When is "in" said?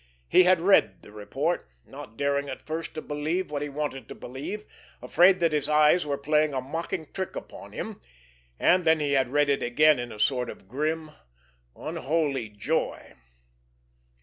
9.99-10.11